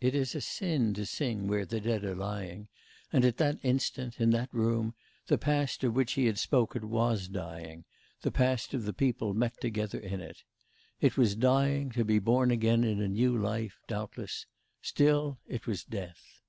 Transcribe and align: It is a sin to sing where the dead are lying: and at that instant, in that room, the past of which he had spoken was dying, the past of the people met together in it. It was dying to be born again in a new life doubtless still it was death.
It 0.00 0.14
is 0.14 0.36
a 0.36 0.40
sin 0.40 0.94
to 0.94 1.04
sing 1.04 1.48
where 1.48 1.66
the 1.66 1.80
dead 1.80 2.04
are 2.04 2.14
lying: 2.14 2.68
and 3.12 3.24
at 3.24 3.38
that 3.38 3.58
instant, 3.64 4.20
in 4.20 4.30
that 4.30 4.54
room, 4.54 4.94
the 5.26 5.36
past 5.38 5.82
of 5.82 5.94
which 5.96 6.12
he 6.12 6.26
had 6.26 6.38
spoken 6.38 6.88
was 6.88 7.26
dying, 7.26 7.84
the 8.20 8.30
past 8.30 8.74
of 8.74 8.84
the 8.84 8.92
people 8.92 9.34
met 9.34 9.60
together 9.60 9.98
in 9.98 10.20
it. 10.20 10.44
It 11.00 11.16
was 11.16 11.34
dying 11.34 11.90
to 11.98 12.04
be 12.04 12.20
born 12.20 12.52
again 12.52 12.84
in 12.84 13.00
a 13.00 13.08
new 13.08 13.36
life 13.36 13.80
doubtless 13.88 14.46
still 14.82 15.40
it 15.48 15.66
was 15.66 15.82
death. 15.82 16.42